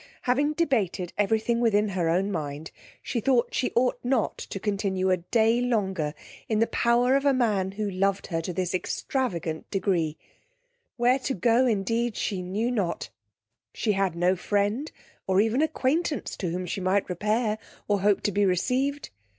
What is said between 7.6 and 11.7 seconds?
who loved her to this extravagant degree: where to go